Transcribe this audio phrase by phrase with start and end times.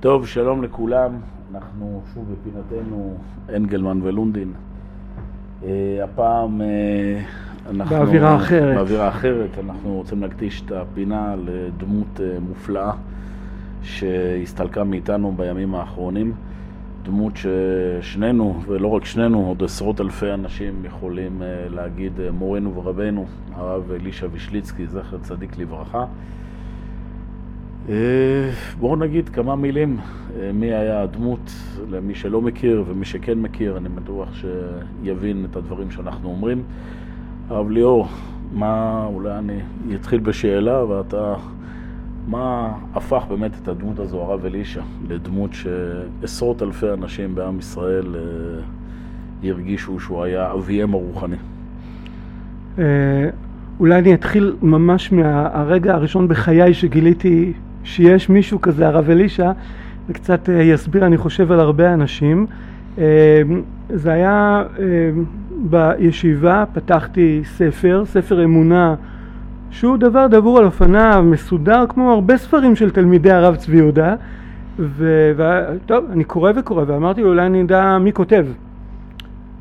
[0.00, 1.12] טוב, שלום לכולם.
[1.54, 3.16] אנחנו שוב בפינתנו
[3.56, 4.52] אנגלמן ולונדין.
[5.62, 5.64] Uh,
[6.04, 7.96] הפעם uh, אנחנו...
[7.96, 8.76] באווירה אחרת.
[8.76, 9.50] באווירה אחרת.
[9.64, 12.92] אנחנו רוצים להקדיש את הפינה לדמות uh, מופלאה
[13.82, 16.32] שהסתלקה מאיתנו בימים האחרונים.
[17.02, 23.26] דמות ששנינו, ולא רק שנינו, עוד עשרות אלפי אנשים יכולים uh, להגיד uh, מורנו ורבנו,
[23.54, 26.04] הרב אלישע וישליצקי, זכר צדיק לברכה.
[27.90, 29.96] אה, בואו נגיד כמה מילים
[30.40, 31.52] אה, מי היה הדמות
[31.90, 36.62] למי שלא מכיר ומי שכן מכיר, אני בטוח שיבין את הדברים שאנחנו אומרים.
[37.48, 38.08] הרב ליאור,
[38.52, 39.60] מה, אולי אני
[39.94, 41.34] אתחיל בשאלה ואתה,
[42.26, 49.48] מה הפך באמת את הדמות הזו, הרב אלישע, לדמות שעשרות אלפי אנשים בעם ישראל אה,
[49.48, 51.36] הרגישו שהוא היה אביהם הרוחני?
[53.80, 57.52] אולי אני אתחיל ממש מהרגע הראשון בחיי שגיליתי
[57.84, 59.52] שיש מישהו כזה, הרב אלישע,
[60.08, 62.46] זה קצת אה, יסביר, אני חושב, על הרבה אנשים.
[62.98, 63.42] אה,
[63.88, 64.84] זה היה אה,
[65.50, 68.94] בישיבה, פתחתי ספר, ספר אמונה,
[69.70, 74.14] שהוא דבר דבור על אופניו, מסודר כמו הרבה ספרים של תלמידי הרב צבי יהודה.
[74.78, 78.46] וטוב, אני קורא וקורא, ואמרתי לו, אולי אני אדע מי כותב.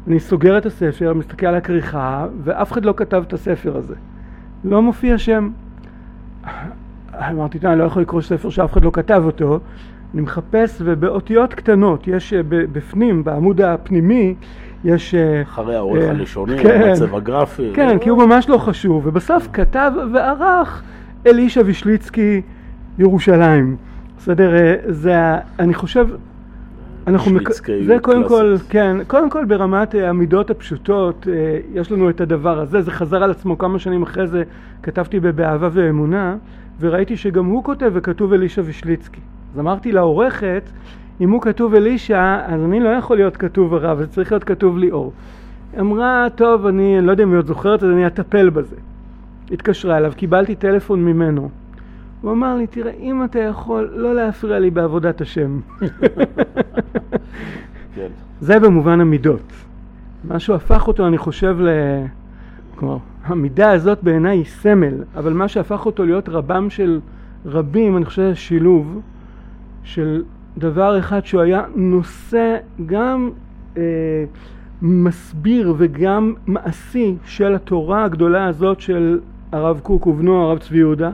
[0.08, 3.96] אני סוגר את הספר, מסתכל על הכריכה, ואף אחד לא כתב את הספר הזה.
[4.64, 5.50] לא מופיע שם.
[7.20, 9.60] אמרתי, אני לא יכול לקרוא ספר שאף אחד לא כתב אותו,
[10.14, 14.36] אני מחפש ובאותיות קטנות, יש אה, בפנים, בעמוד הפנימי,
[14.84, 15.16] יש...
[15.16, 17.72] אה, אחרי העורך אה, הלשוני, כן, המצב הגרפי.
[17.74, 20.84] כן, כי הוא ממש לא חשוב, ובסוף כתב וערך
[21.28, 22.42] אלישע וישליצקי
[23.00, 23.76] ירושלים.
[24.18, 24.52] בסדר,
[24.88, 26.08] זה, אני חושב,
[27.08, 27.50] אנחנו, מק...
[27.86, 31.28] זה קודם כל, כן, קודם כל ברמת המידות הפשוטות,
[31.74, 34.44] יש לנו את הדבר הזה, זה חזר על עצמו כמה שנים אחרי זה,
[34.84, 36.36] כתבתי ב"באהבה ואמונה",
[36.80, 39.22] וראיתי שגם הוא כותב וכתוב אלישע ושליצקי.
[39.54, 40.64] אז אמרתי לעורכת,
[41.22, 44.78] אם הוא כתוב אלישע, אז אני לא יכול להיות כתוב הרב, זה צריך להיות כתוב
[44.78, 45.14] ליאור.
[45.80, 48.76] אמרה, טוב, אני לא יודע אם היא עוד זוכרת, אז אני אטפל בזה.
[49.52, 51.50] התקשרה אליו, קיבלתי טלפון ממנו.
[52.22, 55.60] הוא אמר לי, תראה, אם אתה יכול לא להפריע לי בעבודת השם.
[58.42, 59.54] זה במובן המידות.
[60.28, 61.70] משהו הפך אותו, אני חושב, ל...
[62.76, 67.00] כלומר, המידה הזאת בעיניי היא סמל, אבל מה שהפך אותו להיות רבם של
[67.46, 69.02] רבים, אני חושב שילוב
[69.84, 70.24] של
[70.58, 73.30] דבר אחד שהוא היה נושא גם
[73.78, 73.82] אה,
[74.82, 79.20] מסביר וגם מעשי של התורה הגדולה הזאת של
[79.52, 81.12] הרב קוק ובנו הרב צבי יהודה.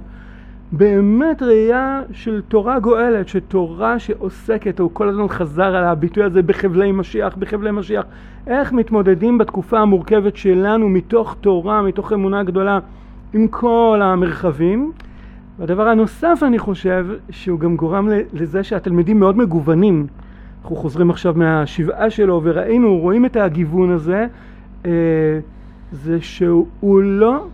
[0.77, 6.91] באמת ראייה של תורה גואלת, שתורה שעוסקת, הוא כל הזמן חזר על הביטוי הזה בחבלי
[6.91, 8.05] משיח, בחבלי משיח,
[8.47, 12.79] איך מתמודדים בתקופה המורכבת שלנו מתוך תורה, מתוך אמונה גדולה,
[13.33, 14.91] עם כל המרחבים.
[15.59, 20.07] והדבר הנוסף אני חושב, שהוא גם גורם לזה שהתלמידים מאוד מגוונים.
[20.61, 24.27] אנחנו חוזרים עכשיו מהשבעה שלו וראינו, רואים את הגיוון הזה,
[24.85, 24.91] אה,
[25.91, 27.45] זה שהוא לא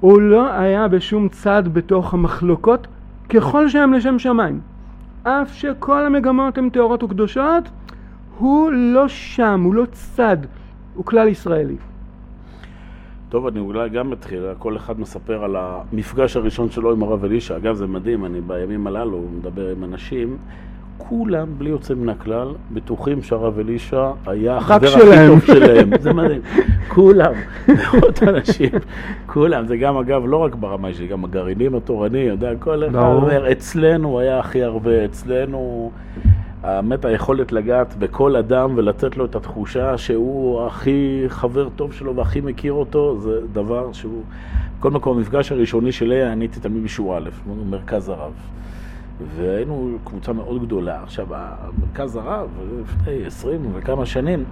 [0.00, 2.86] הוא לא היה בשום צד בתוך המחלוקות
[3.28, 4.60] ככל שהם לשם שמיים.
[5.22, 7.64] אף שכל המגמות הן טהורות וקדושות,
[8.38, 10.36] הוא לא שם, הוא לא צד,
[10.94, 11.76] הוא כלל ישראלי.
[13.28, 17.56] טוב, אני אולי גם מתחיל, כל אחד מספר על המפגש הראשון שלו עם הרב אלישע.
[17.56, 20.36] אגב, זה מדהים, אני בימים הללו מדבר עם אנשים,
[20.98, 25.90] כולם, בלי יוצא מן הכלל, בטוחים שהרב אלישע היה החבר הכי טוב שלהם.
[26.00, 26.40] זה מדהים.
[26.88, 27.32] כולם,
[27.68, 28.70] מאות אנשים,
[29.26, 29.66] כולם.
[29.66, 34.20] זה גם, אגב, לא רק ברמה שלי, גם הגרעינים התורני, יודע, כל אחד אומר, אצלנו
[34.20, 35.90] היה הכי הרבה, אצלנו...
[36.62, 42.40] האמת, היכולת לגעת בכל אדם ולתת לו את התחושה שהוא הכי חבר טוב שלו והכי
[42.40, 44.22] מכיר אותו, זה דבר שהוא...
[44.78, 47.28] בכל מקום, המפגש הראשוני שלי, אני הייתי תלמיד משורה א',
[47.70, 48.32] מרכז הרב.
[49.36, 51.02] והיינו קבוצה מאוד גדולה.
[51.02, 52.48] עכשיו, המרכז הרב,
[52.82, 54.44] לפני עשרים וכמה שנים,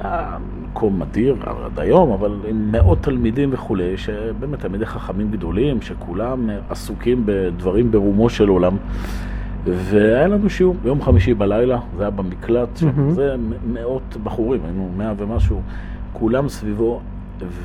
[0.00, 6.50] היה מקום מדהיר עד היום, אבל עם מאות תלמידים וכולי, שבאמת תלמידי חכמים גדולים, שכולם
[6.70, 8.76] עסוקים בדברים ברומו של עולם.
[9.64, 13.10] והיה לנו שיעור ביום חמישי בלילה, זה היה במקלט, mm-hmm.
[13.10, 13.36] זה
[13.72, 15.60] מאות בחורים, היינו מאה ומשהו,
[16.12, 17.00] כולם סביבו,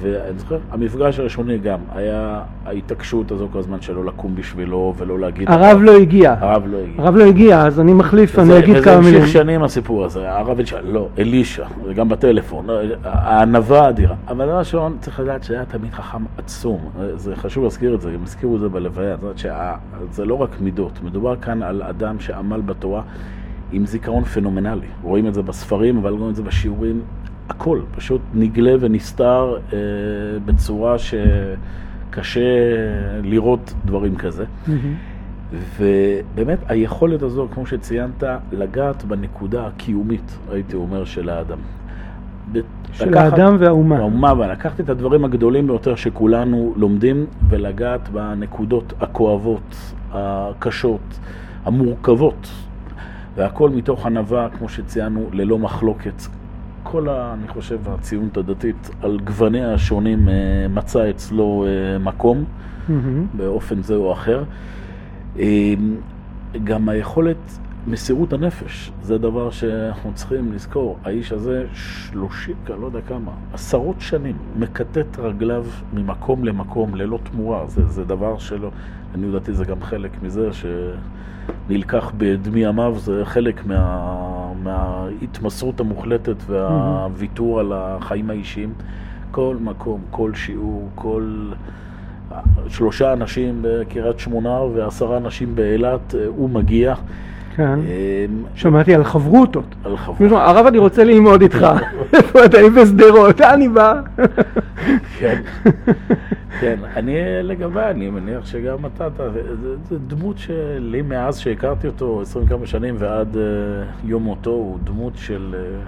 [0.01, 5.50] ואני זוכר, המפגש הראשוני גם, היה ההתעקשות הזו כל הזמן שלא לקום בשבילו ולא להגיד...
[5.51, 6.36] הרב לא הגיע.
[6.39, 7.04] הרב לא הגיע.
[7.04, 9.07] הרב לא הגיע, אז אני מחליף, אני אגיד כמה מילים.
[9.07, 12.68] וזה המשיך שנים הסיפור הזה, הרב אלישע, לא, אלישע, זה גם בטלפון,
[13.04, 14.16] הענווה האדירה.
[14.27, 18.24] אבל דבר ראשון, צריך לדעת שהיה תמיד חכם עצום, זה חשוב להזכיר את זה, הם
[18.24, 19.38] הזכירו את זה בלוויה, זאת אומרת
[20.10, 23.01] שזה לא רק מידות, מדובר כאן על אדם שעמל בתורה.
[23.71, 27.01] עם זיכרון פנומנלי, רואים את זה בספרים, אבל רואים את זה בשיעורים
[27.50, 29.77] הכל פשוט נגלה ונסתר אה,
[30.45, 32.39] בצורה שקשה
[33.24, 34.44] לראות דברים כזה.
[34.44, 34.71] Mm-hmm.
[35.80, 41.57] ובאמת היכולת הזו, כמו שציינת, לגעת בנקודה הקיומית, הייתי אומר, של האדם.
[42.94, 43.97] של לקחת, האדם והאומה.
[43.97, 49.75] האומה, ולקחת את הדברים הגדולים ביותר שכולנו לומדים, ולגעת בנקודות הכואבות,
[50.12, 51.19] הקשות,
[51.65, 52.51] המורכבות,
[53.36, 56.21] והכל מתוך ענווה, כמו שציינו, ללא מחלוקת.
[56.95, 60.33] כל, ה, אני חושב, הציונות הדתית על גווניה השונים אה,
[60.69, 62.92] מצא אצלו אה, מקום mm-hmm.
[63.33, 64.44] באופן זה או אחר.
[65.39, 65.74] אה,
[66.63, 67.38] גם היכולת,
[67.88, 70.97] מסירות הנפש, זה דבר שאנחנו צריכים לזכור.
[71.03, 77.68] האיש הזה, שלושים, אני לא יודע כמה, עשרות שנים, מקטט רגליו ממקום למקום ללא תמורה.
[77.68, 78.71] זה, זה דבר שלא,
[79.15, 80.50] אני יודעתי, זה גם חלק מזה
[81.69, 84.25] שנלקח בדמי ימיו, זה חלק מה,
[84.66, 88.74] מההתמסרות המוחלטת והוויתור על החיים האישיים.
[89.32, 91.52] כל מקום, כל שיעור, כל...
[92.68, 96.96] שלושה אנשים בקריית שמונה ועשרה אנשים באילת, הוא מגיע.
[97.56, 97.80] כן.
[97.80, 99.75] אמ, שמעתי על חברותות.
[99.84, 100.38] על חברותות.
[100.42, 101.68] הרב, אני רוצה ללמוד איתך.
[102.13, 102.60] איפה אתה?
[102.60, 104.02] אני בשדרות, אני בא.
[105.19, 105.42] כן.
[106.60, 107.13] כן, אני
[107.44, 109.07] לגבי, אני מניח שגם אתה,
[109.90, 113.42] זו דמות שלי מאז שהכרתי אותו עשרים כמה שנים ועד אה,
[114.04, 115.80] יום מותו, הוא דמות של אה,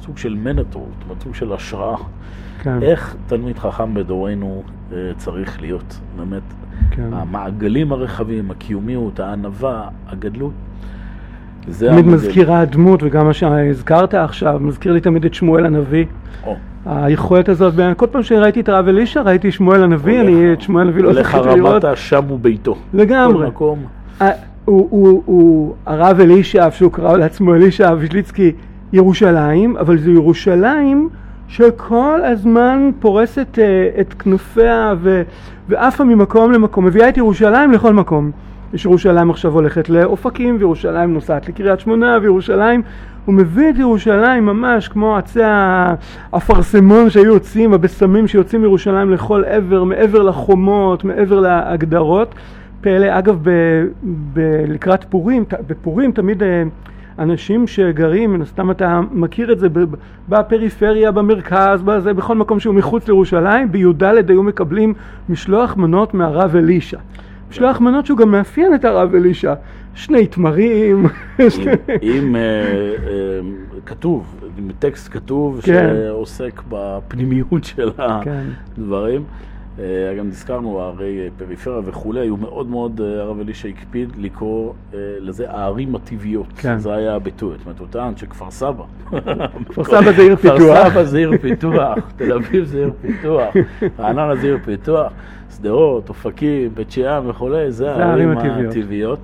[0.00, 0.88] סוג של מנטור,
[1.22, 1.96] סוג של השראה.
[2.62, 2.82] כן.
[2.82, 4.62] איך תלמיד חכם בדורנו
[4.92, 6.42] אה, צריך להיות, באמת.
[6.90, 7.08] כן.
[7.12, 10.52] המעגלים הרחבים, הקיומיות, הענווה, הגדלות.
[11.78, 16.04] תמיד מזכירה הדמות, וגם מה שהזכרת עכשיו, מזכיר לי תמיד את שמואל הנביא.
[16.46, 16.56] או.
[16.86, 21.02] היכולת הזאת, כל פעם שראיתי את הרב אלישע, ראיתי שמואל הנביא, אני את שמואל הנביא
[21.02, 21.84] לא זכיתי לראות.
[21.84, 22.76] לך רמת שם וביתו.
[22.94, 23.46] לגמרי.
[23.46, 23.84] מקום.
[24.64, 28.52] הוא, הוא, הוא הרב אלישע, שהוא קרא לעצמו אלישע וישליצקי,
[28.92, 31.08] ירושלים, אבל זו ירושלים
[31.48, 35.22] שכל הזמן פורסת uh, את כנופיה ו,
[35.68, 38.30] ועפה ממקום למקום, מביאה את ירושלים לכל מקום.
[38.74, 42.82] יש ירושלים עכשיו הולכת לאופקים, וירושלים נוסעת לקריית שמונה, וירושלים,
[43.24, 45.40] הוא מביא את ירושלים ממש כמו עצי
[46.32, 52.34] האפרסמון שהיו יוצאים, הבשמים שיוצאים מירושלים לכל עבר, מעבר לחומות, מעבר להגדרות.
[52.80, 53.50] פלא, אגב, ב,
[54.32, 56.62] ב, לקראת פורים, בפורים תמיד אה,
[57.18, 59.68] אנשים שגרים, מן הסתם אתה מכיר את זה
[60.28, 64.94] בפריפריה, במרכז, בזה, בכל מקום שהוא מחוץ לירושלים, בי"ד היו מקבלים
[65.28, 66.98] משלוח מנות מהרב אלישע.
[67.52, 69.54] משלוח מנות שהוא גם מאפיין את הרב אלישע.
[69.94, 71.06] שני תמרים.
[72.02, 73.40] עם אה, אה,
[73.86, 74.40] כתוב,
[74.78, 75.94] טקסט כתוב כן.
[75.94, 77.90] שעוסק בפנימיות של
[78.24, 78.46] כן.
[78.78, 79.24] הדברים.
[79.78, 79.84] אה,
[80.18, 84.72] גם נזכרנו, הרי פריפריה וכולי, היו מאוד מאוד, הרב אלישע הקפיד לקרוא
[85.20, 86.46] לזה הערים הטבעיות.
[86.56, 86.78] כן.
[86.78, 87.54] זה היה הביטוי.
[87.58, 88.84] זאת אומרת, הוא טען שכפר סבא.
[89.68, 90.58] כפר סבא זה עיר פיתוח.
[90.58, 93.54] כפר סבא זה עיר פיתוח, תל אביב זה עיר פיתוח,
[93.98, 95.12] רעננה זה עיר פיתוח.
[95.56, 99.18] שדרות, אופקים, בית שאן וכולי, זה הערים הטבעיות.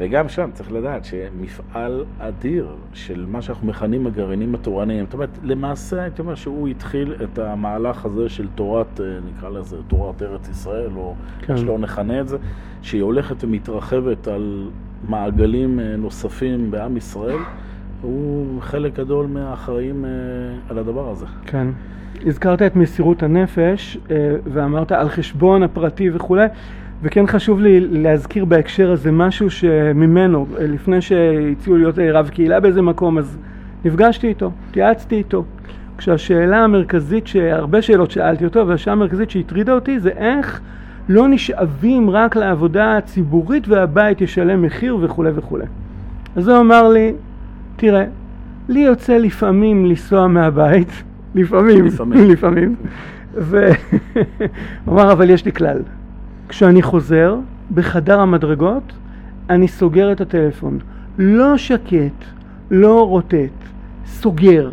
[0.00, 6.02] וגם שם צריך לדעת שמפעל אדיר של מה שאנחנו מכנים הגרעינים התורניים, זאת אומרת, למעשה
[6.02, 10.90] הייתי אומר שהוא התחיל את המהלך הזה של תורת, אה, נקרא לזה, תורת ארץ ישראל,
[10.96, 11.56] או כן.
[11.56, 12.36] שלא נכנה את זה,
[12.82, 14.70] שהיא הולכת ומתרחבת על
[15.08, 17.38] מעגלים אה, נוספים בעם ישראל,
[18.02, 20.10] הוא חלק גדול מהאחראים אה,
[20.68, 21.26] על הדבר הזה.
[21.46, 21.66] כן.
[22.26, 23.98] הזכרת את מסירות הנפש
[24.44, 26.46] ואמרת על חשבון הפרטי וכולי
[27.02, 33.18] וכן חשוב לי להזכיר בהקשר הזה משהו שממנו, לפני שהציעו להיות רב קהילה באיזה מקום,
[33.18, 33.38] אז
[33.84, 35.44] נפגשתי איתו, התייעצתי איתו.
[35.98, 40.60] כשהשאלה המרכזית, הרבה שאלות שאלתי אותו, והשאלה המרכזית שהטרידה אותי זה איך
[41.08, 45.64] לא נשאבים רק לעבודה הציבורית והבית ישלם מחיר וכולי וכולי.
[46.36, 47.12] אז הוא אמר לי,
[47.76, 48.04] תראה,
[48.68, 51.02] לי יוצא לפעמים לנסוע מהבית
[51.34, 52.30] לפעמים, לפעמים.
[52.30, 52.76] לפעמים.
[53.34, 53.74] והוא
[54.88, 55.78] אמר, אבל יש לי כלל.
[56.50, 57.36] כשאני חוזר,
[57.74, 58.92] בחדר המדרגות,
[59.50, 60.78] אני סוגר את הטלפון.
[61.18, 62.24] לא שקט,
[62.70, 63.34] לא רוטט,
[64.06, 64.70] סוגר.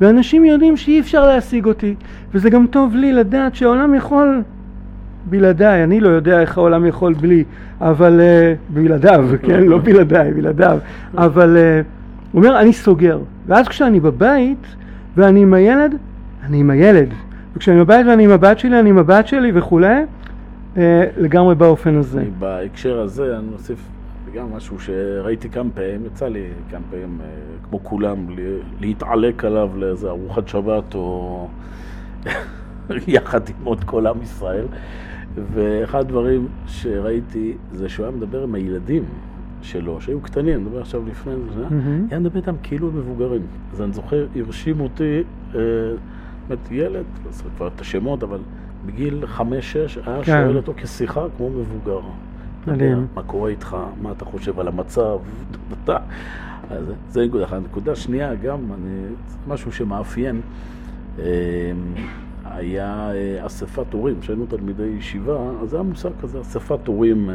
[0.00, 1.94] ואנשים יודעים שאי אפשר להשיג אותי.
[2.34, 4.42] וזה גם טוב לי לדעת שהעולם יכול
[5.24, 7.44] בלעדיי, אני לא יודע איך העולם יכול בלי,
[7.80, 9.62] אבל uh, בלעדיו, כן?
[9.62, 10.78] לא בלעדיי, בלעדיו.
[11.18, 11.86] אבל uh,
[12.32, 13.20] הוא אומר, אני סוגר.
[13.46, 14.66] ואז כשאני בבית,
[15.16, 15.94] ואני עם הילד,
[16.46, 17.08] אני עם הילד.
[17.56, 20.02] וכשאני בבית ואני עם הבת שלי, אני עם הבת שלי וכולי,
[21.16, 22.24] לגמרי באופן הזה.
[22.38, 23.88] בהקשר הזה, אני אוסיף
[24.34, 27.26] גם משהו שראיתי כמה פעמים, יצא לי כמה פעמים, אה,
[27.68, 28.26] כמו כולם,
[28.80, 31.48] להתעלק עליו לאיזה ארוחת שבת או
[33.06, 34.66] יחד עם עוד כל עם ישראל.
[35.52, 39.04] ואחד הדברים שראיתי זה שהוא היה מדבר עם הילדים.
[39.62, 42.10] שלו, שהיו קטנים, אני מדבר עכשיו לפני זה, mm-hmm.
[42.10, 43.42] היה מדבר איתם כאילו מבוגרים.
[43.72, 45.22] אז אני זוכר, הרשים אותי,
[45.54, 45.60] אה,
[46.48, 48.38] באמת ילד, לא זוכר כבר את השמות, אבל
[48.86, 50.42] בגיל חמש-שש היה כן.
[50.44, 52.00] שואל אותו כשיחה כמו מבוגר.
[52.66, 53.06] מדהים.
[53.14, 55.18] מה קורה איתך, מה אתה חושב על המצב,
[55.84, 55.96] אתה...
[56.70, 57.58] אז זה נקודה אחת.
[57.64, 59.14] נקודה שנייה, גם אני,
[59.48, 60.40] משהו שמאפיין,
[61.18, 61.24] אה,
[62.44, 67.34] היה אה, אספת הורים, כשהיינו תלמידי ישיבה, אז היה מושג כזה, אספת הורים, אה,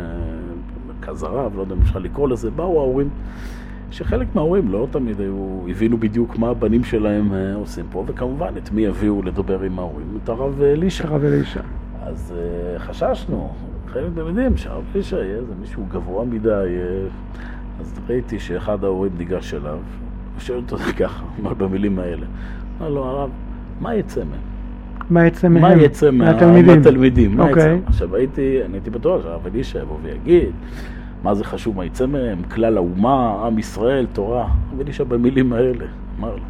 [0.88, 3.10] מרכז הרב, לא יודע אם אפשר לקרוא לזה, באו ההורים,
[3.92, 8.88] שחלק מההורים לא תמיד היו, הבינו בדיוק מה הבנים שלהם עושים פה, וכמובן את מי
[8.88, 11.08] הביאו לדבר עם ההורים, את הרב אלישע.
[11.08, 11.62] הרב אלישע.
[12.01, 12.34] אז
[12.77, 13.54] חששנו,
[13.88, 16.77] חלק יודעים שהרב אלישע יהיה איזה מישהו גבוה מדי,
[17.80, 19.77] אז ראיתי שאחד ההורים ניגש אליו,
[20.38, 21.25] ושואל אותו ככה,
[21.58, 22.25] במילים האלה,
[22.80, 23.30] אמר לו, הרב,
[23.82, 24.39] מה יצא מהם?
[25.10, 25.62] מה יצא מהם?
[25.62, 26.77] מה יצא מהתלמידים?
[26.77, 27.60] מהתלמידים, מה יצא?
[27.60, 27.82] אוקיי.
[27.86, 30.51] עכשיו הייתי, אני הייתי בטוח שהרב אלישע יבוא ויגיד,
[31.25, 34.41] מה זה חשוב מה יצא מהם, כלל האומה, עם ישראל, תורה.
[34.41, 35.86] הרב אלישע במילים האלה,
[36.20, 36.41] אמר לו,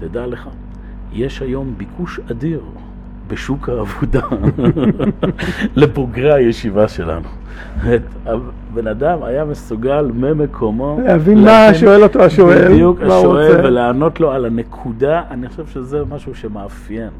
[0.00, 0.48] תדע לך,
[1.12, 2.60] יש היום ביקוש אדיר
[3.28, 4.20] בשוק העבודה
[5.80, 7.28] לבוגרי הישיבה שלנו.
[8.26, 11.00] הבן אדם היה מסוגל ממקומו...
[11.04, 15.22] להבין מה שואל אותו השואל, בדיוק, השואל, ולענות לו על הנקודה.
[15.30, 17.10] אני חושב שזה משהו שמאפיין.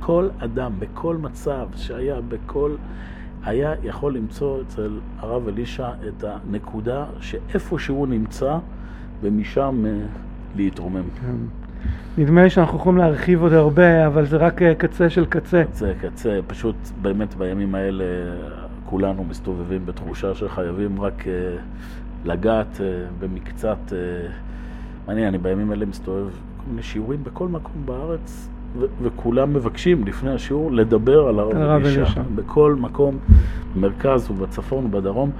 [0.00, 2.70] כל אדם, בכל מצב שהיה, בכל...
[3.44, 8.58] היה יכול למצוא אצל הרב אלישע את הנקודה שאיפה שהוא נמצא,
[9.22, 10.06] ומשם אה,
[10.56, 11.02] להתרומם.
[11.20, 11.36] כן.
[12.22, 15.62] נדמה לי שאנחנו יכולים להרחיב עוד הרבה, אבל זה רק אה, קצה של קצה.
[15.72, 18.04] זה קצה, פשוט באמת בימים האלה
[18.84, 21.28] כולנו מסתובבים בתחושה שחייבים רק uh,
[22.24, 22.80] לגעת
[23.18, 23.92] במקצת...
[25.06, 28.48] מעניין, אני בימים האלה מסתובב כל מיני שיעורים בכל מקום בארץ,
[28.78, 32.22] ו- וכולם מבקשים לפני השיעור לדבר על הרב אלישע.
[32.34, 33.18] בכל מקום,
[33.74, 35.30] במרכז ובצפון ובדרום.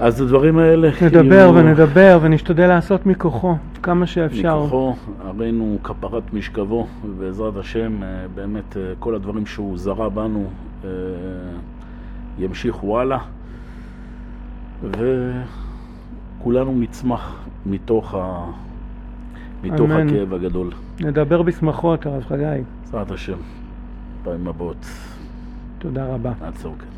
[0.00, 0.90] אז הדברים האלה...
[1.02, 1.54] נדבר יהיו...
[1.54, 4.58] ונדבר ונשתדל לעשות מכוחו כמה שאפשר.
[4.60, 4.94] מכוחו,
[5.24, 7.92] הרינו כפרת משכבו, ובעזרת השם,
[8.34, 10.44] באמת כל הדברים שהוא זרע בנו
[12.38, 13.18] ימשיכו הלאה,
[16.40, 18.44] וכולנו נצמח מתוך, ה...
[19.62, 20.70] מתוך הכאב הגדול.
[21.00, 22.62] נדבר בשמחות, הרב חגי.
[22.84, 23.36] בעזרת השם,
[24.24, 24.86] פעמים הבאות.
[25.78, 26.32] תודה רבה.
[26.42, 26.95] נעצור כאן.